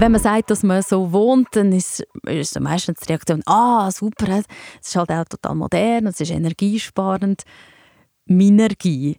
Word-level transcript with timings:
Wenn 0.00 0.12
man 0.12 0.20
sagt, 0.20 0.50
dass 0.52 0.62
man 0.62 0.80
so 0.80 1.10
wohnt, 1.10 1.48
dann 1.52 1.72
ist, 1.72 2.06
ist 2.22 2.60
meistens 2.60 3.00
die 3.00 3.08
Reaktion, 3.08 3.42
ah, 3.46 3.90
super, 3.90 4.28
es 4.28 4.44
ist 4.80 4.94
halt 4.94 5.10
auch 5.10 5.24
total 5.24 5.56
modern, 5.56 6.06
es 6.06 6.20
ist 6.20 6.30
energiesparend. 6.30 7.42
Minergie. 8.26 9.18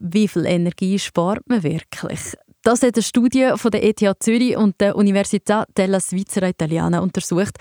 Wie 0.00 0.26
viel 0.26 0.46
Energie 0.46 0.98
spart 0.98 1.48
man 1.48 1.62
wirklich? 1.62 2.34
Das 2.64 2.82
hat 2.82 2.96
eine 2.96 3.02
Studie 3.04 3.52
von 3.54 3.70
der 3.70 3.84
ETH 3.84 4.00
Zürich 4.18 4.56
und 4.56 4.80
der 4.80 4.96
Università 4.96 5.66
della 5.76 6.00
Svizzera 6.00 6.48
Italiana 6.48 6.98
untersucht 6.98 7.58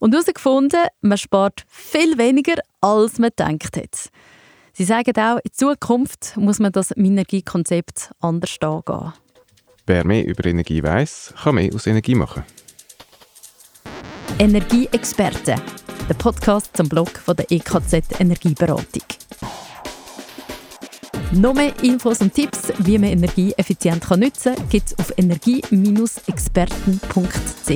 und 0.00 0.12
herausgefunden, 0.12 0.80
man 1.00 1.16
spart 1.16 1.64
viel 1.66 2.18
weniger, 2.18 2.56
als 2.82 3.18
man 3.18 3.30
gedacht 3.30 3.78
hat. 3.78 4.10
Sie 4.74 4.84
sagen 4.84 5.16
auch, 5.16 5.38
in 5.42 5.52
Zukunft 5.52 6.36
muss 6.36 6.58
man 6.58 6.72
das 6.72 6.94
Minergie-Konzept 6.94 8.10
anders 8.20 8.58
angehen. 8.60 9.12
Wer 9.86 10.06
mehr 10.06 10.26
über 10.26 10.44
Energie 10.44 10.82
weiß, 10.82 11.34
kann 11.42 11.54
mehr 11.56 11.74
aus 11.74 11.86
Energie 11.86 12.14
machen. 12.14 12.44
Energieexperte, 14.38 15.56
der 16.08 16.14
Podcast 16.14 16.76
zum 16.76 16.88
Blog 16.88 17.10
von 17.10 17.36
der 17.36 17.50
EKZ 17.50 18.20
Energieberatung. 18.20 19.02
Noch 21.32 21.54
mehr 21.54 21.72
Infos 21.82 22.20
und 22.20 22.34
Tipps, 22.34 22.72
wie 22.78 22.98
man 22.98 23.10
Energie 23.10 23.52
effizient 23.56 24.08
nutzen 24.10 24.56
kann, 24.56 24.68
gibt 24.68 24.88
es 24.88 24.98
auf 24.98 25.12
energie-experten.ch. 25.16 27.70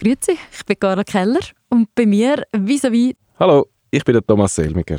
Grüezi, 0.00 0.38
ich 0.52 0.66
bin 0.66 0.78
Carla 0.78 1.04
Keller 1.04 1.40
und 1.70 1.94
bei 1.94 2.04
mir 2.04 2.46
vis-à-vis... 2.52 3.12
-vis 3.12 3.16
Hallo, 3.38 3.68
ich 3.90 4.04
bin 4.04 4.12
der 4.12 4.26
Thomas 4.26 4.54
Selmiger 4.54 4.98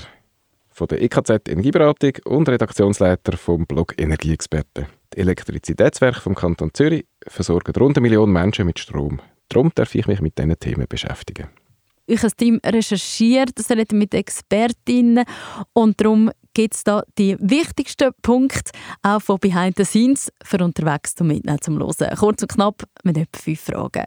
von 0.76 0.88
der 0.88 1.02
EKZ 1.02 1.48
Energieberatung 1.48 2.12
und 2.26 2.50
Redaktionsleiter 2.50 3.38
vom 3.38 3.66
Blog 3.66 3.94
Energieexperten. 3.98 4.88
Die 5.14 5.20
Elektrizitätswerke 5.20 6.20
vom 6.20 6.36
Kanton 6.36 6.72
Zürich 6.74 7.06
versorgen 7.26 7.74
rund 7.80 7.98
eine 7.98 8.02
Million 8.02 8.30
Menschen 8.30 8.66
mit 8.66 8.78
Strom. 8.78 9.22
Darum 9.48 9.72
darf 9.74 9.96
ich 9.96 10.06
mich 10.06 10.20
mit 10.20 10.38
diesen 10.38 10.60
Themen 10.60 10.86
beschäftigen. 10.90 11.48
Ich 12.08 12.18
habe 12.18 12.28
das 12.28 12.36
Team 12.36 12.60
recherchiert, 12.64 13.52
das 13.56 13.70
mit 13.94 14.14
Expertinnen 14.14 15.24
und 15.72 16.00
darum 16.02 16.30
gibt 16.54 16.76
es 16.76 16.84
da 16.84 17.04
die 17.18 17.38
wichtigsten 17.40 18.12
Punkte 18.22 18.72
auch 19.02 19.22
von 19.22 19.40
Behind 19.40 19.78
the 19.78 19.86
Scenes 19.86 20.30
für 20.44 20.62
unterwegs 20.64 21.16
zum 21.16 21.28
Mitnehmen 21.28 21.62
zum 21.62 21.80
Hören. 21.80 22.16
Kurz 22.18 22.42
und 22.42 22.52
knapp 22.52 22.84
mit 23.04 23.18
etwa 23.18 23.40
fünf 23.40 23.62
Fragen. 23.62 24.04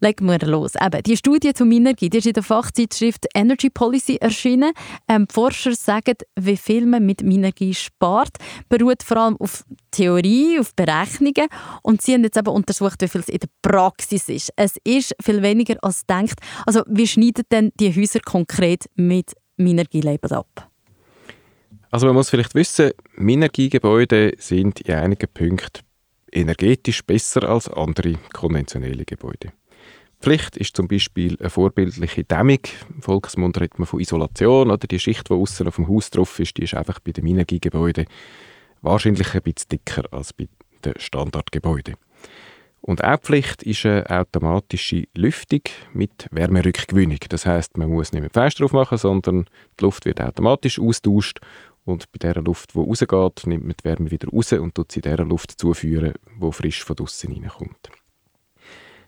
Legen 0.00 0.26
wir 0.26 0.38
los. 0.40 0.72
Eben, 0.80 1.02
die 1.02 1.16
Studie 1.16 1.54
zu 1.54 1.64
Minergie 1.64 2.10
die 2.10 2.18
ist 2.18 2.26
in 2.26 2.32
der 2.32 2.42
Fachzeitschrift 2.42 3.26
Energy 3.34 3.70
Policy 3.70 4.16
erschienen. 4.16 4.72
Ähm, 5.08 5.26
Forscher 5.30 5.74
sagen, 5.74 6.14
wie 6.38 6.56
viel 6.56 6.84
man 6.86 7.06
mit 7.06 7.22
Minergie 7.22 7.74
spart, 7.74 8.36
beruht 8.68 9.02
vor 9.02 9.16
allem 9.16 9.36
auf 9.38 9.64
Theorie, 9.90 10.58
auf 10.58 10.74
Berechnungen. 10.74 11.48
Und 11.82 12.02
sie 12.02 12.14
haben 12.14 12.24
jetzt 12.24 12.36
eben 12.36 12.48
untersucht, 12.48 13.00
wie 13.02 13.08
viel 13.08 13.20
es 13.22 13.28
in 13.28 13.38
der 13.38 13.48
Praxis 13.62 14.28
ist. 14.28 14.50
Es 14.56 14.76
ist 14.84 15.14
viel 15.22 15.42
weniger 15.42 15.76
als 15.82 16.04
denkt. 16.06 16.40
Also, 16.66 16.82
wie 16.86 17.06
schneiden 17.06 17.44
denn 17.50 17.72
die 17.80 17.94
Häuser 17.94 18.20
konkret 18.20 18.84
mit 18.96 19.32
Minergie-Labels 19.56 20.32
ab? 20.32 20.70
Also 21.90 22.06
man 22.08 22.16
muss 22.16 22.28
vielleicht 22.28 22.56
wissen, 22.56 22.90
Minergiegebäude 23.14 24.32
sind 24.38 24.80
in 24.80 24.96
einigen 24.96 25.28
Punkten 25.32 25.84
energetisch 26.32 27.04
besser 27.04 27.48
als 27.48 27.68
andere 27.68 28.14
konventionelle 28.32 29.04
Gebäude. 29.04 29.52
Pflicht 30.20 30.56
ist 30.56 30.76
zum 30.76 30.88
Beispiel 30.88 31.36
eine 31.38 31.50
vorbildliche 31.50 32.24
Dämmung. 32.24 32.60
Im 32.94 33.02
Volksmund 33.02 33.60
redet 33.60 33.78
man 33.78 33.86
von 33.86 34.00
Isolation. 34.00 34.70
Oder 34.70 34.86
die 34.86 34.98
Schicht, 34.98 35.28
die 35.28 35.34
außen 35.34 35.66
auf 35.66 35.76
dem 35.76 35.88
Haus 35.88 36.10
drauf 36.10 36.38
ist, 36.38 36.56
die 36.56 36.64
ist 36.64 36.74
einfach 36.74 37.00
bei 37.00 37.12
den 37.12 37.24
Minergiegebäuden 37.24 38.06
wahrscheinlich 38.82 39.34
ein 39.34 39.42
bisschen 39.42 39.68
dicker 39.70 40.04
als 40.12 40.32
bei 40.32 40.48
den 40.84 40.94
Standardgebäuden. 40.98 41.96
Und 42.80 43.02
auch 43.02 43.18
Pflicht 43.18 43.62
ist 43.62 43.86
eine 43.86 44.08
automatische 44.10 45.04
Lüftung 45.16 45.62
mit 45.94 46.28
Wärmerückgewinnung. 46.30 47.18
Das 47.30 47.46
heißt, 47.46 47.78
man 47.78 47.88
muss 47.88 48.12
nicht 48.12 48.20
mehr 48.20 48.30
Fenster 48.30 48.66
aufmachen, 48.66 48.98
sondern 48.98 49.46
die 49.80 49.84
Luft 49.84 50.04
wird 50.04 50.20
automatisch 50.20 50.78
austauscht 50.78 51.40
und 51.86 52.10
bei 52.12 52.18
der 52.18 52.42
Luft, 52.42 52.74
die 52.74 52.78
rausgeht, 52.78 53.46
nimmt 53.46 53.64
man 53.64 53.74
die 53.78 53.84
Wärme 53.84 54.10
wieder 54.10 54.28
raus 54.28 54.52
und 54.52 54.74
tut 54.74 54.92
sie 54.92 55.00
der 55.00 55.18
Luft 55.18 55.52
zuführen, 55.58 56.14
die 56.42 56.52
frisch 56.52 56.84
von 56.84 56.96
draußen 56.96 57.32
reinkommt. 57.32 57.90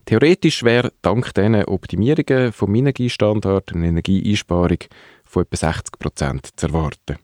Theoretisch 0.06 0.62
wäre 0.62 0.93
dank 1.03 1.34
diesen 1.34 1.65
Optimierungen 1.65 2.53
vom 2.53 2.72
Energiestandard 2.77 3.75
eine 3.75 3.89
Energieeinsparung 3.89 4.78
von 5.25 5.43
etwa 5.43 5.56
60 5.56 5.99
Prozent 5.99 6.49
zu 6.55 6.69
erwarten. 6.69 7.19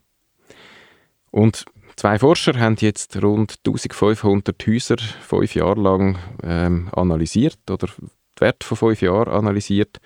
Und 1.31 1.65
zwei 1.95 2.19
Forscher 2.19 2.59
haben 2.59 2.75
jetzt 2.81 3.23
rund 3.23 3.55
1500 3.65 4.67
Häuser 4.67 4.97
fünf 4.99 5.55
Jahre 5.55 5.81
lang 5.81 6.19
ähm, 6.43 6.89
analysiert 6.93 7.71
oder 7.71 7.87
die 7.87 8.41
Werte 8.41 8.67
von 8.67 8.77
fünf 8.77 9.01
Jahren 9.01 9.33
analysiert. 9.33 10.01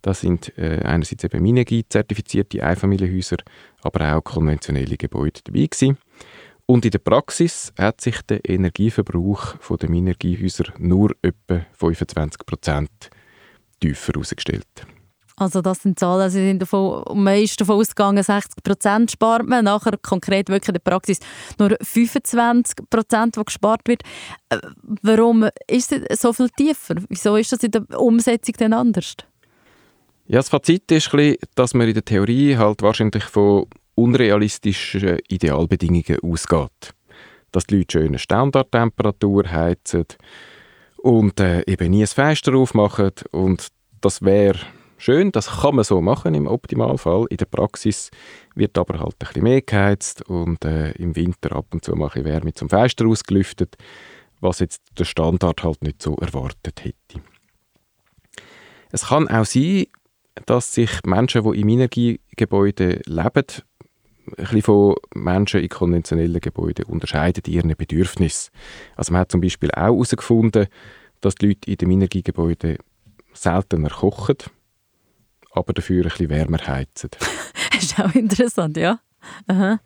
Das 0.00 0.20
sind 0.22 0.56
äh, 0.56 0.80
einerseits 0.84 1.22
eben 1.22 1.42
Minergie-zertifizierte 1.42 2.64
Einfamilienhäuser, 2.64 3.36
aber 3.82 4.16
auch 4.16 4.24
konventionelle 4.24 4.96
Gebäude 4.96 5.40
dabei 5.44 5.66
gewesen. 5.66 5.98
Und 6.66 6.84
in 6.84 6.90
der 6.90 6.98
Praxis 6.98 7.72
hat 7.78 8.00
sich 8.00 8.20
der 8.22 8.48
Energieverbrauch 8.48 9.56
der 9.78 9.88
Minergiehäuser 9.88 10.64
nur 10.78 11.12
etwa 11.22 11.64
25 11.72 12.44
Prozent 12.44 12.90
tiefer 13.80 14.14
herausgestellt. 14.14 14.86
Also 15.38 15.60
das 15.60 15.82
sind 15.82 15.98
Zahlen, 15.98 16.22
also 16.22 16.38
sind 16.38 16.62
davon, 16.62 17.04
am 17.06 17.22
meisten 17.22 17.58
davon 17.58 17.78
ausgegangen, 17.78 18.22
60 18.22 18.64
Prozent 18.64 19.10
spart 19.10 19.46
man, 19.46 19.66
nachher 19.66 19.98
konkret 19.98 20.48
wirklich 20.48 20.68
in 20.68 20.74
der 20.74 20.80
Praxis 20.80 21.18
nur 21.58 21.76
25 21.82 22.88
Prozent, 22.88 23.36
die 23.36 23.44
gespart 23.44 23.82
wird. 23.86 24.00
Äh, 24.48 24.58
warum 25.02 25.46
ist 25.68 25.92
es 25.92 26.22
so 26.22 26.32
viel 26.32 26.48
tiefer? 26.56 26.94
Wieso 27.10 27.36
ist 27.36 27.52
das 27.52 27.62
in 27.62 27.70
der 27.70 28.00
Umsetzung 28.00 28.54
denn 28.54 28.72
anders? 28.72 29.14
Ja, 30.26 30.38
das 30.38 30.48
Fazit 30.48 30.90
ist, 30.90 31.12
ein 31.12 31.18
bisschen, 31.18 31.36
dass 31.54 31.74
man 31.74 31.86
in 31.86 31.94
der 31.94 32.04
Theorie 32.04 32.56
halt 32.56 32.80
wahrscheinlich 32.80 33.24
von 33.24 33.66
unrealistischen 33.96 35.18
Idealbedingungen 35.28 36.20
ausgeht. 36.22 36.94
Dass 37.50 37.64
die 37.64 37.78
Leute 37.78 37.98
schöne 37.98 38.18
Standardtemperatur 38.18 39.50
heizen 39.50 40.04
und 40.98 41.40
äh, 41.40 41.62
eben 41.66 41.90
nie 41.90 42.02
ein 42.02 42.06
Fenster 42.06 42.54
aufmachen 42.54 43.12
und 43.32 43.68
das 44.00 44.22
wäre 44.22 44.58
schön, 44.98 45.32
das 45.32 45.60
kann 45.60 45.76
man 45.76 45.84
so 45.84 46.00
machen 46.00 46.34
im 46.34 46.46
Optimalfall. 46.46 47.26
In 47.30 47.38
der 47.38 47.46
Praxis 47.46 48.10
wird 48.54 48.76
aber 48.78 48.98
halt 48.98 49.14
ein 49.14 49.26
bisschen 49.26 49.42
mehr 49.42 49.62
geheizt 49.62 50.22
und 50.28 50.64
äh, 50.64 50.92
im 50.92 51.16
Winter 51.16 51.56
ab 51.56 51.66
und 51.72 51.84
zu 51.84 51.94
mache 51.94 52.20
ich 52.20 52.24
Wärme 52.24 52.52
zum 52.52 52.68
Fenster 52.68 53.06
ausgelüftet, 53.06 53.76
was 54.40 54.58
jetzt 54.60 54.82
der 54.98 55.04
Standard 55.04 55.62
halt 55.62 55.82
nicht 55.82 56.02
so 56.02 56.16
erwartet 56.16 56.84
hätte. 56.84 57.22
Es 58.90 59.06
kann 59.06 59.28
auch 59.28 59.44
sein, 59.44 59.86
dass 60.44 60.74
sich 60.74 60.90
Menschen, 61.04 61.50
die 61.50 61.60
im 61.60 61.68
Energiegebäude 61.68 63.00
leben, 63.06 63.46
ein 64.26 64.34
bisschen 64.36 64.62
von 64.62 64.96
Menschen 65.14 65.60
in 65.60 65.68
konventionellen 65.68 66.40
Gebäuden 66.40 66.84
unterscheiden 66.86 67.42
in 67.46 67.52
ihren 67.52 67.76
Bedürfnissen. 67.76 68.52
Also 68.96 69.12
man 69.12 69.20
hat 69.20 69.32
zum 69.32 69.40
Beispiel 69.40 69.70
auch 69.70 69.82
herausgefunden, 69.82 70.66
dass 71.20 71.34
die 71.36 71.46
Leute 71.48 71.70
in 71.70 71.76
den 71.76 71.88
Minergiegebäuden 71.88 72.78
seltener 73.32 73.90
kochen, 73.90 74.36
aber 75.52 75.72
dafür 75.72 76.04
ein 76.04 76.10
bisschen 76.10 76.30
wärmer 76.30 76.66
heizen. 76.66 77.10
das 77.72 77.82
ist 77.82 78.00
auch 78.00 78.14
interessant, 78.14 78.76
ja. 78.76 79.00
Aha. 79.46 79.80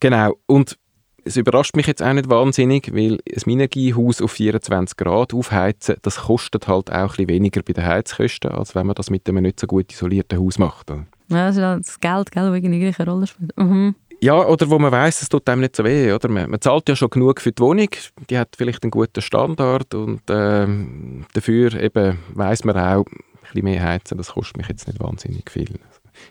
Genau, 0.00 0.38
und 0.46 0.78
es 1.24 1.36
überrascht 1.36 1.76
mich 1.76 1.86
jetzt 1.86 2.02
auch 2.02 2.12
nicht 2.12 2.30
wahnsinnig, 2.30 2.94
weil 2.94 3.14
ein 3.14 3.42
Minergiehaus 3.44 4.22
auf 4.22 4.32
24 4.32 4.96
Grad 4.96 5.34
aufheizen, 5.34 5.96
das 6.02 6.16
kostet 6.22 6.68
halt 6.68 6.90
auch 6.90 6.94
ein 6.94 7.08
bisschen 7.08 7.28
weniger 7.28 7.62
bei 7.62 7.72
den 7.74 7.84
Heizkosten, 7.84 8.50
als 8.50 8.74
wenn 8.74 8.86
man 8.86 8.94
das 8.94 9.10
mit 9.10 9.28
einem 9.28 9.42
nicht 9.42 9.60
so 9.60 9.66
gut 9.66 9.92
isolierten 9.92 10.38
Haus 10.38 10.58
macht. 10.58 10.90
Ja, 11.28 11.46
das 11.46 11.56
ist 11.56 11.88
das 11.88 12.00
Geld, 12.00 12.30
gell, 12.30 12.44
das 12.44 12.54
irgendwie 12.54 12.94
eine 12.96 13.10
Rolle 13.10 13.26
spielt. 13.26 13.56
Mhm. 13.56 13.94
Ja, 14.20 14.44
oder 14.46 14.68
wo 14.68 14.78
man 14.78 14.90
weiß, 14.90 15.22
es 15.22 15.28
tut 15.28 15.48
einem 15.48 15.60
nicht 15.60 15.76
so 15.76 15.84
weh. 15.84 16.12
Oder? 16.12 16.28
Man, 16.28 16.50
man, 16.50 16.60
zahlt 16.60 16.88
ja 16.88 16.96
schon 16.96 17.10
genug 17.10 17.40
für 17.40 17.52
die 17.52 17.62
Wohnung, 17.62 17.88
die 18.28 18.38
hat 18.38 18.56
vielleicht 18.56 18.82
einen 18.82 18.90
guten 18.90 19.20
Standard 19.20 19.94
und 19.94 20.22
ähm, 20.28 21.24
dafür 21.34 21.74
eben 21.74 22.18
weiss 22.34 22.64
man 22.64 22.76
auch, 22.76 23.06
ein 23.06 23.24
bisschen 23.42 23.64
mehr 23.64 23.82
heizen, 23.82 24.18
das 24.18 24.32
kostet 24.32 24.56
mich 24.56 24.68
jetzt 24.68 24.88
nicht 24.88 25.00
wahnsinnig 25.00 25.48
viel. 25.50 25.78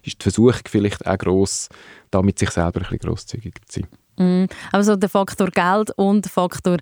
Ist 0.04 0.20
die 0.20 0.24
Versuchung 0.24 0.62
vielleicht 0.68 1.08
auch 1.08 1.18
gross, 1.18 1.70
da 2.12 2.22
mit 2.22 2.38
sich 2.38 2.50
selber 2.50 2.80
ein 2.80 2.84
bisschen 2.84 3.00
grosszügig 3.00 3.54
zu 3.68 3.80
sein. 3.80 3.90
Mhm. 4.18 4.48
Also 4.72 4.96
der 4.96 5.10
Faktor 5.10 5.50
Geld 5.50 5.92
und 5.96 6.26
der 6.26 6.32
Faktor 6.32 6.78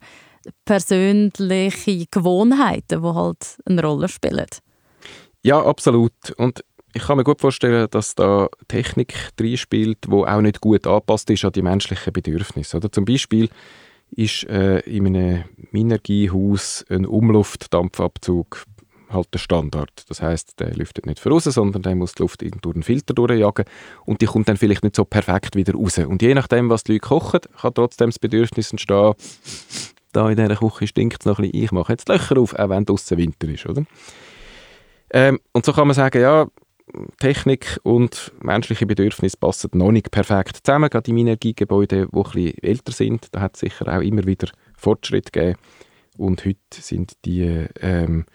persönliche 0.63 2.05
Gewohnheiten, 2.09 3.01
die 3.01 3.07
halt 3.07 3.57
eine 3.65 3.83
Rolle 3.83 4.07
spielen. 4.07 4.47
Ja, 5.43 5.63
absolut. 5.63 6.13
Und 6.37 6.63
ich 6.95 7.03
kann 7.03 7.17
mir 7.17 7.25
gut 7.25 7.41
vorstellen, 7.41 7.87
dass 7.91 8.15
da 8.15 8.47
Technik 8.69 9.13
spielt, 9.55 10.05
die 10.07 10.11
auch 10.11 10.41
nicht 10.41 10.61
gut 10.61 10.87
angepasst 10.87 11.29
ist 11.29 11.43
an 11.43 11.51
die 11.51 11.61
menschlichen 11.61 12.13
Bedürfnisse. 12.13 12.77
Oder 12.77 12.89
zum 12.89 13.03
Beispiel 13.03 13.49
ist 14.11 14.45
äh, 14.45 14.79
in 14.79 15.05
einem 15.07 15.43
Minergiehaus 15.71 16.85
ein 16.89 17.05
Umluftdampfabzug 17.05 18.63
halt 19.09 19.27
der 19.33 19.39
Standard. 19.39 20.05
Das 20.07 20.21
heißt, 20.21 20.57
der 20.61 20.73
lüftet 20.73 21.05
nicht 21.05 21.19
voraus, 21.19 21.43
sondern 21.43 21.81
der 21.81 21.95
muss 21.95 22.13
die 22.13 22.23
Luft 22.23 22.41
durch 22.41 22.75
einen 22.75 22.83
Filter 22.83 23.13
durchjagen 23.13 23.65
und 24.05 24.21
die 24.21 24.25
kommt 24.25 24.47
dann 24.47 24.55
vielleicht 24.55 24.83
nicht 24.83 24.95
so 24.95 25.03
perfekt 25.03 25.57
wieder 25.57 25.73
raus. 25.73 25.97
Und 25.97 26.21
je 26.21 26.33
nachdem, 26.33 26.69
was 26.69 26.85
die 26.85 26.93
Leute 26.93 27.07
kochen, 27.07 27.41
kann 27.59 27.73
trotzdem 27.73 28.09
das 28.09 28.19
Bedürfnis 28.19 28.71
entstehen, 28.71 29.13
da 30.13 30.29
in 30.29 30.37
dieser 30.37 30.55
Küche 30.55 30.87
stinkt 30.87 31.23
es 31.23 31.25
noch 31.25 31.39
ein 31.39 31.51
bisschen, 31.51 31.63
ich 31.65 31.71
mache 31.73 31.91
jetzt 31.91 32.07
Löcher 32.07 32.37
auf, 32.37 32.53
auch 32.53 32.69
wenn 32.69 32.85
draußen 32.85 33.17
Winter 33.17 33.49
ist, 33.49 33.65
oder? 33.65 33.83
Ähm, 35.11 35.39
und 35.51 35.65
so 35.65 35.73
kann 35.73 35.87
man 35.87 35.93
sagen, 35.93 36.21
ja, 36.21 36.47
Technik 37.19 37.79
und 37.83 38.31
menschliche 38.41 38.85
Bedürfnisse 38.85 39.37
passen 39.37 39.71
noch 39.73 39.91
nicht 39.91 40.11
perfekt 40.11 40.59
zusammen, 40.63 40.89
gerade 40.89 41.09
in 41.09 41.17
Energiegebäuden, 41.17 42.07
die 42.11 42.53
ein 42.53 42.63
älter 42.63 42.91
sind. 42.91 43.27
Da 43.31 43.41
hat 43.41 43.55
es 43.55 43.61
sicher 43.61 43.87
auch 43.87 44.01
immer 44.01 44.25
wieder 44.25 44.49
Fortschritt 44.77 45.33
gegeben. 45.33 45.57
Und 46.17 46.45
heute 46.45 46.59
sind 46.71 47.13
die 47.25 47.65
ähm, 47.81 48.25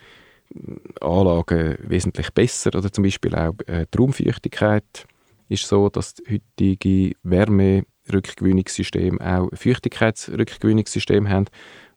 Anlagen 0.99 1.77
wesentlich 1.81 2.31
besser. 2.31 2.75
Oder 2.75 2.91
zum 2.91 3.03
Beispiel 3.03 3.33
auch 3.35 3.55
äh, 3.67 3.85
die 3.91 3.97
Raumfeuchtigkeit 3.97 5.05
ist 5.47 5.67
so, 5.67 5.89
dass 5.89 6.15
heutige 6.29 7.15
Wärmerückgewinnungssysteme 7.23 9.19
auch 9.19 9.49
Feuchtigkeitsrückgewinnungssysteme 9.53 11.29
haben. 11.29 11.45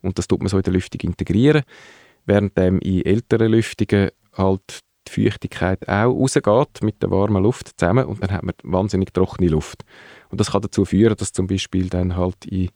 Und 0.02 0.18
das 0.18 0.28
tut 0.28 0.40
man 0.40 0.48
so 0.48 0.56
in 0.56 0.62
der 0.62 0.72
Lüftung 0.72 1.00
integrieren. 1.00 1.62
Während 2.26 2.58
in 2.58 3.04
älteren 3.04 3.52
Lüftungen 3.52 4.10
halt 4.32 4.80
die 5.08 5.22
Feuchtigkeit 5.22 5.88
auch 5.88 6.14
rausgeht 6.14 6.82
mit 6.82 7.02
der 7.02 7.10
warmen 7.10 7.42
Luft 7.42 7.72
zusammen 7.78 8.06
und 8.06 8.22
dann 8.22 8.32
hat 8.32 8.42
man 8.42 8.54
wahnsinnig 8.62 9.12
trockene 9.12 9.48
Luft. 9.48 9.84
Und 10.30 10.40
das 10.40 10.52
kann 10.52 10.62
dazu 10.62 10.84
führen, 10.84 11.16
dass 11.16 11.32
zum 11.32 11.46
Beispiel 11.46 11.88
dann 11.88 12.16
halt 12.16 12.44
in 12.46 12.70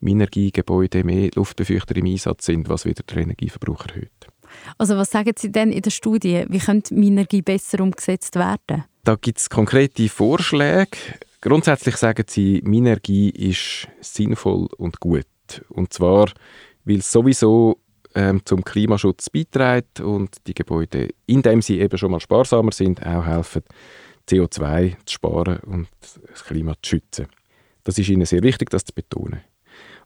Minergiegebäuden 0.00 1.06
mehr 1.06 1.30
Luftbefeuchter 1.34 1.96
im 1.96 2.06
Einsatz 2.06 2.46
sind, 2.46 2.68
was 2.68 2.84
wieder 2.84 3.02
den 3.02 3.24
Energieverbrauch 3.24 3.86
erhöht. 3.86 4.10
Also 4.78 4.96
was 4.96 5.10
sagen 5.10 5.32
Sie 5.36 5.50
denn 5.50 5.72
in 5.72 5.82
der 5.82 5.90
Studie? 5.90 6.44
Wie 6.48 6.58
könnte 6.58 6.94
Minergie 6.94 7.42
besser 7.42 7.80
umgesetzt 7.80 8.36
werden? 8.36 8.84
Da 9.02 9.16
gibt 9.16 9.38
es 9.38 9.50
konkrete 9.50 10.08
Vorschläge. 10.08 10.96
Grundsätzlich 11.40 11.96
sagen 11.96 12.24
sie, 12.26 12.62
Minergie 12.64 13.28
ist 13.28 13.88
sinnvoll 14.00 14.66
und 14.78 14.98
gut. 15.00 15.26
Und 15.68 15.92
zwar, 15.92 16.30
weil 16.84 16.98
es 16.98 17.12
sowieso 17.12 17.78
ähm, 18.14 18.42
zum 18.44 18.64
Klimaschutz 18.64 19.30
beiträgt 19.30 20.00
und 20.00 20.36
die 20.46 20.54
Gebäude, 20.54 21.08
indem 21.26 21.62
sie 21.62 21.80
eben 21.80 21.98
schon 21.98 22.10
mal 22.10 22.20
sparsamer 22.20 22.72
sind, 22.72 23.04
auch 23.04 23.26
helfen, 23.26 23.62
CO2 24.28 24.96
zu 25.04 25.14
sparen 25.14 25.58
und 25.60 25.88
das 26.30 26.44
Klima 26.44 26.74
zu 26.82 26.90
schützen. 26.90 27.26
Das 27.82 27.98
ist 27.98 28.08
ihnen 28.08 28.26
sehr 28.26 28.42
wichtig, 28.42 28.70
das 28.70 28.84
zu 28.84 28.94
betonen. 28.94 29.40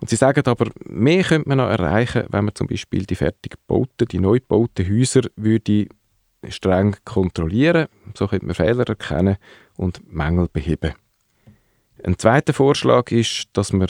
Und 0.01 0.11
sie 0.11 0.17
sagen 0.17 0.47
aber, 0.47 0.71
mehr 0.85 1.25
könnte 1.25 1.49
man 1.49 1.59
noch 1.59 1.69
erreichen, 1.69 2.25
wenn 2.29 2.45
man 2.45 2.55
zum 2.55 2.67
Beispiel 2.67 3.05
die 3.05 3.15
fertig 3.15 3.53
gebauten, 3.53 4.09
die 4.09 4.19
neu 4.19 4.39
gebauten 4.39 4.89
Häuser 4.89 5.23
würde 5.37 5.89
streng 6.49 6.97
kontrollieren. 7.05 7.89
So 8.15 8.29
könnte 8.29 8.47
man 8.47 8.55
Fehler 8.55 8.89
erkennen 8.89 9.37
und 9.77 10.01
Mängel 10.13 10.49
beheben. 10.53 10.95
Ein 12.05 12.19
zweiter 12.19 12.53
Vorschlag 12.53 13.11
ist, 13.11 13.49
dass 13.55 13.73
man 13.73 13.89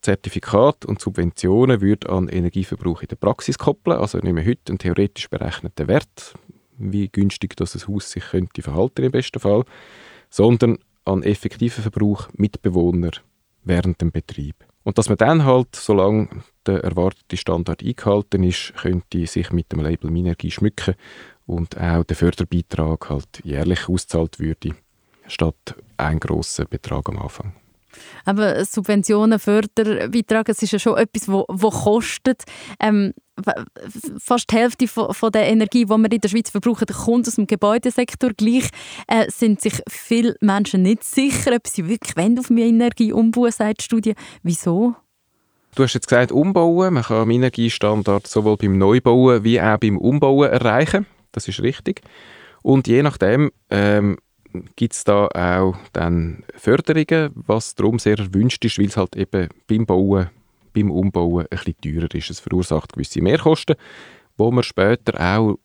Zertifikat 0.00 0.84
und 0.84 1.00
Subventionen 1.00 1.80
würde 1.80 2.08
an 2.08 2.28
Energieverbrauch 2.28 3.02
in 3.02 3.08
der 3.08 3.16
Praxis 3.16 3.58
koppeln, 3.58 3.98
also 3.98 4.18
nicht 4.18 4.32
mehr 4.32 4.46
heute 4.46 4.70
einen 4.70 4.78
theoretisch 4.78 5.28
berechneten 5.28 5.88
Wert, 5.88 6.34
wie 6.78 7.08
günstig 7.08 7.56
das 7.56 7.88
Haus 7.88 8.10
sich 8.10 8.24
könnte 8.24 8.62
verhalten 8.62 9.04
im 9.04 9.12
besten 9.12 9.40
Fall, 9.40 9.64
sondern 10.30 10.78
an 11.04 11.22
effektiven 11.22 11.82
Verbrauch 11.82 12.28
mit 12.34 12.62
Bewohnern 12.62 13.12
während 13.64 14.00
dem 14.00 14.12
Betrieb. 14.12 14.56
Und 14.84 14.96
dass 14.96 15.08
man 15.08 15.18
dann 15.18 15.44
halt, 15.44 15.76
solange 15.76 16.28
der 16.66 16.82
erwartete 16.84 17.36
Standard 17.36 17.82
eingehalten 17.82 18.42
ist, 18.42 18.74
könnte 18.74 19.26
sich 19.26 19.50
mit 19.52 19.70
dem 19.72 19.80
Label 19.80 20.10
Minergie 20.10 20.50
schmücken 20.50 20.94
und 21.46 21.76
auch 21.78 22.04
der 22.04 22.16
Förderbeitrag 22.16 23.10
halt 23.10 23.42
jährlich 23.44 23.88
ausgezahlt 23.88 24.38
würde, 24.38 24.74
statt 25.26 25.74
ein 25.96 26.20
grossen 26.20 26.66
Betrag 26.70 27.08
am 27.08 27.18
Anfang. 27.18 27.52
Aber 28.24 28.64
Subventionen, 28.64 29.38
Förderbeitrag, 29.38 30.48
es 30.48 30.62
ist 30.62 30.72
ja 30.72 30.78
schon 30.78 30.96
etwas, 30.96 31.28
wo 31.28 31.70
kostet. 31.70 32.44
Ähm, 32.80 33.14
fast 34.18 34.50
die 34.50 34.56
Hälfte 34.56 34.88
von, 34.88 35.14
von, 35.14 35.32
der 35.32 35.46
Energie, 35.46 35.84
die 35.84 35.90
wir 35.90 36.12
in 36.12 36.20
der 36.20 36.28
Schweiz 36.28 36.50
verbrauchen, 36.50 36.86
kommt 36.86 37.28
aus 37.28 37.36
dem 37.36 37.46
Gebäudesektor. 37.46 38.30
Gleich 38.36 38.68
äh, 39.06 39.30
sind 39.30 39.60
sich 39.60 39.80
viele 39.88 40.36
Menschen 40.40 40.82
nicht 40.82 41.04
sicher, 41.04 41.52
ob 41.54 41.66
sie 41.66 41.88
wirklich 41.88 42.38
auf 42.38 42.50
mehr 42.50 42.66
Energie 42.66 43.12
umbauen, 43.12 43.52
sagt 43.52 43.80
die 43.80 43.84
Studie. 43.84 44.14
Wieso? 44.42 44.94
Du 45.74 45.82
hast 45.82 45.94
jetzt 45.94 46.08
gesagt, 46.08 46.32
umbauen. 46.32 46.94
Man 46.94 47.02
kann 47.04 47.30
Energiestandards 47.30 48.32
sowohl 48.32 48.56
beim 48.56 48.78
Neubauen 48.78 49.44
wie 49.44 49.60
auch 49.60 49.78
beim 49.78 49.98
Umbauen 49.98 50.50
erreichen. 50.50 51.06
Das 51.32 51.46
ist 51.46 51.60
richtig. 51.60 52.02
Und 52.62 52.88
je 52.88 53.02
nachdem 53.02 53.50
ähm, 53.70 54.18
gibt 54.76 54.94
es 54.94 55.04
da 55.04 55.26
auch 55.26 55.76
dann 55.92 56.44
Förderungen, 56.54 57.32
was 57.34 57.74
darum 57.74 57.98
sehr 57.98 58.18
erwünscht 58.18 58.64
ist, 58.64 58.78
weil 58.78 58.86
es 58.86 58.96
halt 58.96 59.16
eben 59.16 59.48
beim 59.66 59.86
Bauen, 59.86 60.30
beim 60.74 60.90
Umbauen 60.90 61.46
ein 61.50 61.58
bisschen 61.58 61.80
teurer 61.80 62.14
ist. 62.14 62.30
Es 62.30 62.40
verursacht 62.40 62.92
gewisse 62.92 63.22
Mehrkosten, 63.22 63.76
wo 64.36 64.50
man 64.50 64.62
später 64.62 65.18
auch 65.20 65.58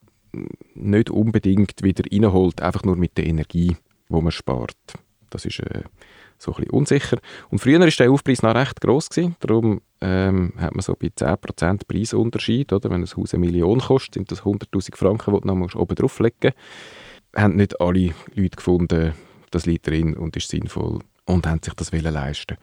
nicht 0.74 1.10
unbedingt 1.10 1.82
wieder 1.82 2.04
reinholt, 2.10 2.60
einfach 2.60 2.82
nur 2.82 2.96
mit 2.96 3.16
der 3.16 3.26
Energie, 3.26 3.76
wo 4.08 4.20
man 4.20 4.32
spart. 4.32 4.76
Das 5.30 5.44
ist 5.44 5.60
äh, 5.60 5.82
so 6.38 6.52
ein 6.52 6.56
bisschen 6.56 6.70
unsicher. 6.70 7.18
Und 7.50 7.58
früher 7.58 7.80
war 7.80 7.86
der 7.88 8.10
Aufpreis 8.10 8.42
noch 8.42 8.54
recht 8.54 8.80
gross. 8.80 9.08
Gewesen. 9.08 9.36
Darum 9.40 9.80
ähm, 10.00 10.52
hat 10.56 10.74
man 10.74 10.82
so 10.82 10.94
bei 10.94 11.08
10% 11.08 11.86
Preisunterschied. 11.86 12.72
Oder? 12.72 12.90
Wenn 12.90 13.02
ein 13.02 13.16
Haus 13.16 13.34
eine 13.34 13.40
Million 13.40 13.80
kostet, 13.80 14.14
sind 14.14 14.30
das 14.30 14.42
100'000 14.42 14.96
Franken, 14.96 15.34
die 15.34 15.40
du 15.40 15.54
noch 15.54 15.74
oben 15.74 15.94
drauflegen 15.94 16.52
musst 16.52 17.03
haben 17.36 17.56
nicht 17.56 17.80
alle 17.80 18.14
Leute 18.34 18.56
gefunden, 18.56 19.12
das 19.50 19.66
liegt 19.66 19.86
drin 19.86 20.16
und 20.16 20.36
ist 20.36 20.48
sinnvoll 20.48 21.00
und 21.26 21.46
haben 21.46 21.60
sich 21.62 21.74
das 21.74 21.92
leisten 21.92 22.56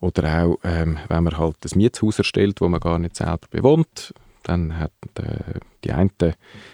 Oder 0.00 0.44
auch, 0.44 0.58
ähm, 0.62 0.98
wenn 1.08 1.24
man 1.24 1.38
halt 1.38 1.56
ein 1.64 1.78
Mietshaus 1.78 2.18
erstellt, 2.18 2.60
wo 2.60 2.68
man 2.68 2.80
gar 2.80 2.98
nicht 2.98 3.16
selber 3.16 3.46
bewohnt, 3.50 4.14
dann 4.44 4.78
hat 4.78 4.92
äh, 5.18 5.58
die 5.84 5.92
einen 5.92 6.10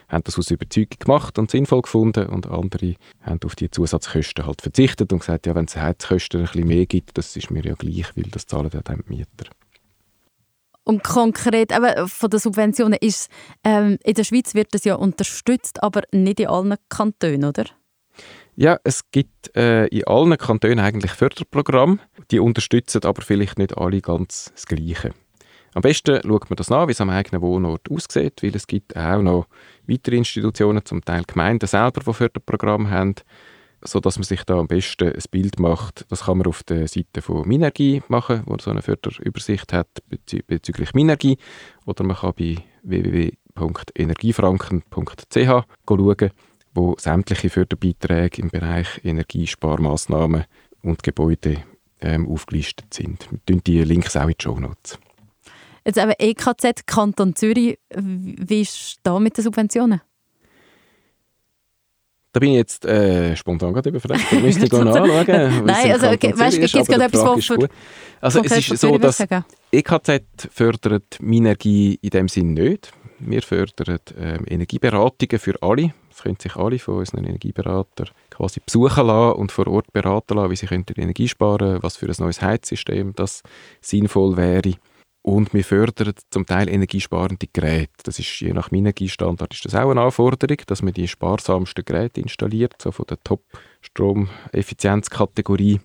haben 0.08 0.24
das 0.24 0.38
aus 0.38 0.50
Überzeugung 0.50 0.98
gemacht 0.98 1.38
und 1.38 1.50
sinnvoll 1.50 1.82
gefunden 1.82 2.26
und 2.26 2.48
andere 2.48 2.96
haben 3.22 3.40
auf 3.44 3.54
die 3.54 3.70
Zusatzkosten 3.70 4.46
halt 4.46 4.60
verzichtet 4.60 5.12
und 5.12 5.20
gesagt, 5.20 5.46
ja, 5.46 5.54
wenn 5.54 5.66
es 5.66 5.76
Heizkosten 5.76 6.40
ein 6.40 6.46
bisschen 6.46 6.68
mehr 6.68 6.86
gibt, 6.86 7.16
das 7.16 7.36
ist 7.36 7.50
mir 7.50 7.64
ja 7.64 7.74
gleich, 7.74 8.16
weil 8.16 8.24
das 8.24 8.46
zahlen 8.46 8.70
ja 8.72 8.80
dann 8.82 9.02
die 9.08 9.16
Mieter. 9.16 9.50
Und 10.84 11.04
konkret 11.04 11.72
eben 11.72 12.08
von 12.08 12.30
den 12.30 12.40
Subventionen 12.40 12.98
ist 13.00 13.30
ähm, 13.64 13.98
in 14.02 14.14
der 14.14 14.24
Schweiz 14.24 14.54
wird 14.54 14.68
das 14.72 14.84
ja 14.84 14.94
unterstützt, 14.94 15.82
aber 15.82 16.02
nicht 16.12 16.40
in 16.40 16.48
allen 16.48 16.76
Kantonen, 16.88 17.44
oder? 17.44 17.64
Ja, 18.56 18.78
es 18.84 19.10
gibt 19.10 19.54
äh, 19.56 19.86
in 19.86 20.04
allen 20.06 20.36
Kantonen 20.36 20.80
eigentlich 20.80 21.12
Förderprogramme, 21.12 21.98
die 22.30 22.40
unterstützen 22.40 23.02
aber 23.04 23.22
vielleicht 23.22 23.58
nicht 23.58 23.76
alle 23.78 24.00
ganz 24.00 24.52
das 24.54 24.66
Gleiche. 24.66 25.12
Am 25.72 25.82
besten 25.82 26.20
schaut 26.22 26.50
man 26.50 26.56
das 26.56 26.68
nach, 26.68 26.88
wie 26.88 26.92
es 26.92 27.00
am 27.00 27.10
eigenen 27.10 27.42
Wohnort 27.42 27.88
aussieht, 27.90 28.42
weil 28.42 28.56
es 28.56 28.66
gibt 28.66 28.96
auch 28.96 29.22
noch 29.22 29.46
weitere 29.86 30.16
Institutionen, 30.16 30.84
zum 30.84 31.04
Teil 31.04 31.22
Gemeinden 31.26 31.68
selber, 31.68 32.00
die 32.04 32.12
Förderprogramme 32.12 32.90
haben 32.90 33.14
so 33.82 34.00
dass 34.00 34.16
man 34.16 34.24
sich 34.24 34.42
da 34.44 34.58
am 34.58 34.66
besten 34.66 35.12
ein 35.12 35.22
Bild 35.30 35.58
macht. 35.58 36.06
Das 36.08 36.24
kann 36.24 36.38
man 36.38 36.46
auf 36.46 36.62
der 36.62 36.88
Seite 36.88 37.20
von 37.22 37.48
Minergie 37.48 38.02
machen, 38.08 38.42
wo 38.46 38.56
so 38.58 38.70
eine 38.70 38.80
Förderübersicht 38.82 39.72
hat 39.72 39.88
bezü 40.08 40.42
bezüglich 40.46 40.92
Minergie. 40.94 41.38
Oder 41.86 42.04
man 42.04 42.16
kann 42.16 42.34
bei 42.36 42.56
www.energiefranken.ch 42.82 45.36
schauen, 45.36 46.30
wo 46.74 46.94
sämtliche 46.98 47.48
Förderbeiträge 47.50 48.42
im 48.42 48.50
Bereich 48.50 49.00
Energiesparmaßnahmen 49.02 50.44
und 50.82 51.02
Gebäude 51.02 51.64
ähm, 52.00 52.28
aufgelistet 52.28 52.94
sind. 52.94 53.28
Wir 53.30 53.44
tun 53.44 53.60
die 53.66 53.82
Links 53.82 54.16
auch 54.16 54.28
in 54.28 54.34
die 54.38 54.42
Show 54.42 54.58
Notes. 54.58 54.98
Jetzt 55.84 55.98
eben 55.98 56.12
EKZ 56.18 56.86
Kanton 56.86 57.34
Zürich, 57.34 57.78
wie 57.94 58.60
ist 58.60 59.00
da 59.02 59.18
mit 59.18 59.36
den 59.36 59.44
Subventionen? 59.44 60.00
Da 62.32 62.38
bin 62.38 62.50
ich 62.50 62.56
jetzt 62.56 62.84
äh, 62.84 63.34
spontan 63.34 63.72
gerade 63.72 63.88
überfragt. 63.88 64.24
Da 64.30 64.38
müsste 64.38 64.64
ich 64.64 64.72
nachschauen. 64.72 65.26
Nein, 65.64 65.92
also 65.92 66.08
okay, 66.08 66.32
weißt 66.36 66.60
gibt 66.60 66.74
es 66.74 66.86
gerade 66.86 67.04
etwas, 67.04 67.24
was 67.24 67.44
für, 67.44 67.68
Also 68.20 68.42
es 68.44 68.70
ist 68.70 68.80
so, 68.80 68.98
dass 68.98 69.24
EKZ 69.72 70.22
fördert 70.52 71.18
Minergie 71.20 71.98
in 72.00 72.10
dem 72.10 72.28
Sinn 72.28 72.54
nicht. 72.54 72.92
Wir 73.18 73.42
fördern 73.42 73.98
ähm, 74.18 74.44
Energieberatungen 74.46 75.38
für 75.38 75.60
alle. 75.60 75.92
Das 76.08 76.22
können 76.22 76.36
sich 76.40 76.56
alle 76.56 76.78
von 76.78 76.98
unseren 76.98 77.24
Energieberatern 77.24 78.08
quasi 78.30 78.60
besuchen 78.64 79.06
lassen 79.06 79.38
und 79.38 79.52
vor 79.52 79.66
Ort 79.66 79.92
beraten 79.92 80.36
lassen, 80.36 80.50
wie 80.50 80.56
sie 80.56 80.66
könnten 80.66 81.00
Energie 81.00 81.28
sparen 81.28 81.78
was 81.82 81.96
für 81.96 82.06
ein 82.06 82.14
neues 82.18 82.40
Heizsystem 82.40 83.12
das 83.14 83.42
sinnvoll 83.80 84.36
wäre. 84.36 84.74
Und 85.22 85.52
wir 85.52 85.64
fördern 85.64 86.14
zum 86.30 86.46
Teil 86.46 86.70
energiesparende 86.70 87.46
Geräte. 87.52 87.92
Das 88.04 88.18
ist 88.18 88.40
je 88.40 88.54
nach 88.54 88.70
Minergiestandard 88.70 89.52
ist 89.52 89.66
das 89.66 89.74
auch 89.74 89.90
eine 89.90 90.00
Anforderung, 90.00 90.56
dass 90.66 90.80
man 90.82 90.94
die 90.94 91.08
sparsamsten 91.08 91.84
Geräte 91.84 92.22
installiert, 92.22 92.76
so 92.80 92.90
von 92.90 93.04
der 93.06 93.22
Top-Stromeffizienzkategorie. 93.22 95.80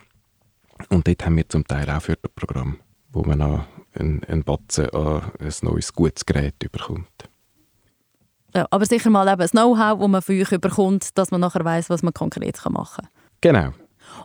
Und 0.89 1.07
dort 1.07 1.25
haben 1.25 1.37
wir 1.37 1.47
zum 1.49 1.65
Teil 1.67 1.89
auch 1.89 2.01
Förderprogramm, 2.01 2.79
wo 3.11 3.23
man 3.23 3.41
auch 3.41 3.65
einen, 3.93 4.23
einen 4.23 4.43
Batzen 4.43 4.89
an 4.91 5.31
ein 5.39 5.53
neues, 5.61 5.91
gutes 5.93 6.25
Gerät 6.25 6.59
bekommt. 6.59 7.29
Ja, 8.53 8.67
aber 8.69 8.85
sicher 8.85 9.09
mal 9.09 9.27
eben 9.27 9.39
das 9.39 9.51
Know-how, 9.51 9.99
das 9.99 10.07
man 10.07 10.21
von 10.21 10.39
euch 10.39 10.61
bekommt, 10.61 11.17
dass 11.17 11.31
man 11.31 11.41
nachher 11.41 11.65
weiß, 11.65 11.89
was 11.89 12.03
man 12.03 12.13
konkret 12.13 12.57
machen 12.69 13.03
kann. 13.03 13.09
Genau. 13.41 13.73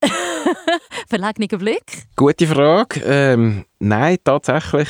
Verlegener 1.14 1.58
Blick. 1.58 2.08
Gute 2.16 2.44
Frage. 2.44 3.00
Ähm, 3.06 3.66
nein, 3.78 4.16
tatsächlich 4.24 4.88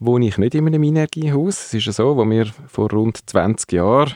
wohne 0.00 0.28
ich 0.28 0.38
nicht 0.38 0.54
in 0.54 0.66
einem 0.66 0.82
Energiehaus. 0.82 1.66
Es 1.66 1.74
ist 1.74 1.94
so, 1.96 2.18
als 2.18 2.30
wir 2.30 2.46
vor 2.66 2.90
rund 2.90 3.18
20 3.28 3.72
Jahren 3.72 4.14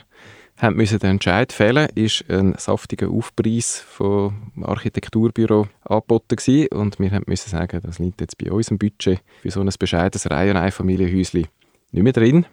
haben 0.56 0.76
müssen 0.76 0.98
den 1.00 1.10
Entscheid 1.10 1.52
fällen, 1.52 1.90
ist 1.94 2.24
ein 2.30 2.54
saftiger 2.56 3.10
Aufpreis 3.10 3.84
vom 3.86 4.52
Architekturbüro 4.62 5.68
angeboten 5.84 6.36
gewesen. 6.36 6.68
und 6.68 6.98
wir 6.98 7.10
haben 7.10 7.24
müssen 7.26 7.50
sagen, 7.50 7.82
das 7.82 7.98
liegt 7.98 8.22
jetzt 8.22 8.38
bei 8.38 8.50
unserem 8.50 8.78
Budget 8.78 9.20
für 9.42 9.50
so 9.50 9.60
ein 9.60 9.68
bescheidenes 9.78 10.30
Reiheneinfamilienhäuschen 10.30 11.46
nicht 11.92 12.02
mehr 12.02 12.14
drin. 12.14 12.46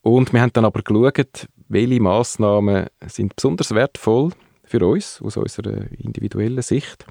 Und 0.00 0.32
wir 0.32 0.40
haben 0.40 0.54
dann 0.54 0.64
aber 0.64 0.80
geschaut, 0.80 1.48
welche 1.68 2.00
Massnahmen 2.00 2.86
sind 3.08 3.36
besonders 3.36 3.74
wertvoll 3.74 4.30
für 4.64 4.86
uns 4.86 5.20
aus 5.20 5.36
unserer 5.36 5.82
individuellen 5.98 6.62
Sicht 6.62 7.04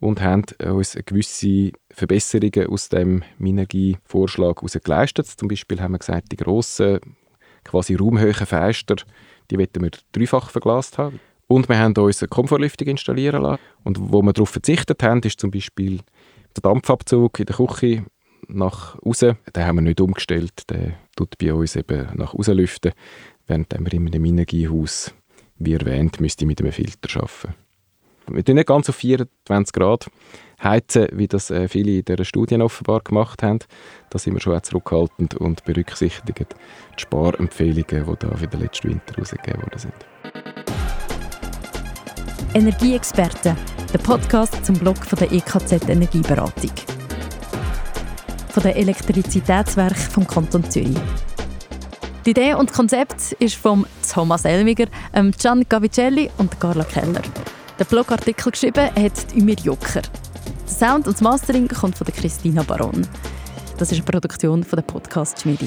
und 0.00 0.20
haben 0.20 0.44
uns 0.64 0.96
gewisse 1.06 1.72
Verbesserungen 1.90 2.68
aus 2.68 2.88
dem 2.88 3.24
Minergie-Vorschlag 3.38 4.62
geleistet. 4.84 5.26
Zum 5.26 5.48
Beispiel 5.48 5.80
haben 5.80 5.92
wir 5.92 5.98
gesagt, 5.98 6.30
die 6.32 6.36
grossen, 6.36 7.00
quasi 7.64 7.94
raumhöhen 7.94 8.34
Fenster, 8.34 8.96
die 9.50 9.58
wollen 9.58 9.68
wir 9.74 9.90
dreifach 10.12 10.50
verglast 10.50 10.98
haben. 10.98 11.20
Und 11.46 11.68
wir 11.68 11.78
haben 11.78 11.94
uns 11.96 12.22
eine 12.22 12.28
Komfortlüftung 12.28 12.88
installieren 12.88 13.42
lassen. 13.42 13.62
Und 13.82 14.12
wo 14.12 14.22
wir 14.22 14.32
darauf 14.32 14.50
verzichtet 14.50 15.02
haben, 15.02 15.22
ist 15.22 15.40
zum 15.40 15.50
Beispiel 15.50 16.00
der 16.54 16.62
Dampfabzug 16.62 17.40
in 17.40 17.46
der 17.46 17.56
Küche 17.56 18.04
nach 18.48 19.00
außen. 19.02 19.36
Den 19.56 19.64
haben 19.64 19.76
wir 19.76 19.82
nicht 19.82 20.00
umgestellt. 20.00 20.68
Der 20.70 20.92
tut 21.16 21.38
bei 21.38 21.52
uns 21.52 21.74
eben 21.74 22.08
nach 22.14 22.34
außen 22.34 22.54
lüften, 22.54 22.92
während 23.46 23.72
wir 23.72 23.92
in 23.92 24.06
einem 24.06 24.24
Energiehaus, 24.26 25.14
wie 25.56 25.72
erwähnt, 25.72 26.20
müsste 26.20 26.46
mit 26.46 26.60
einem 26.60 26.72
Filter 26.72 27.22
arbeiten. 27.22 27.54
Wir 28.30 28.44
tun 28.44 28.56
nicht 28.56 28.68
ganz 28.68 28.88
auf 28.88 28.96
24 28.96 29.72
Grad 29.72 30.10
heizen, 30.62 31.08
wie 31.12 31.28
das 31.28 31.50
äh, 31.50 31.68
viele 31.68 31.98
in 31.98 32.04
dieser 32.04 32.24
Studien 32.24 32.62
offenbar 32.62 33.00
gemacht 33.00 33.42
haben. 33.42 33.60
Da 34.10 34.18
sind 34.18 34.34
wir 34.34 34.40
schon 34.40 34.54
auch 34.54 34.60
zurückhaltend 34.60 35.34
und 35.34 35.64
berücksichtigen 35.64 36.46
die 36.96 37.00
Sparempfehlungen, 37.00 38.06
die 38.06 38.16
da 38.18 38.36
für 38.36 38.46
den 38.46 38.60
letzten 38.60 38.90
Winter 38.90 39.14
herausgegeben 39.14 39.62
worden 39.62 39.78
sind. 39.78 39.94
Energieexperten, 42.54 43.56
der 43.92 43.98
Podcast 43.98 44.64
zum 44.64 44.76
Blog 44.76 44.98
von 45.04 45.18
der 45.18 45.32
EKZ 45.32 45.88
Energieberatung 45.88 46.72
von 48.48 48.62
den 48.62 48.72
Elektrizitätswerken 48.72 49.96
vom 49.96 50.26
Kanton 50.26 50.68
Zürich. 50.68 50.96
Die 52.26 52.30
Idee 52.30 52.54
und 52.54 52.70
das 52.70 52.76
Konzept 52.76 53.32
ist 53.38 53.54
von 53.54 53.86
Thomas 54.12 54.44
Elmiger, 54.44 54.86
ähm, 55.14 55.32
Gian 55.32 55.64
Gavicelli 55.68 56.30
und 56.38 56.58
Carla 56.60 56.84
Keller. 56.84 57.22
Der 57.78 57.84
Blogartikel 57.84 58.50
geschrieben 58.50 58.90
hat 58.96 59.32
Ümir 59.36 59.54
Jocker. 59.62 60.02
Der 60.02 60.68
Sound 60.68 61.06
und 61.06 61.14
das 61.14 61.20
Mastering 61.20 61.68
kommt 61.68 61.96
von 61.96 62.08
Christina 62.08 62.64
Baron. 62.64 63.06
Das 63.78 63.92
ist 63.92 63.98
eine 63.98 64.04
Produktion 64.04 64.64
von 64.64 64.78
der 64.78 64.82
Podcast 64.82 65.40
Schmiede. 65.40 65.66